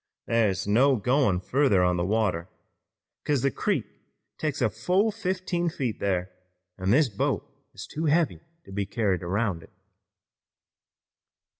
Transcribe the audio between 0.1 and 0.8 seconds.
Thar's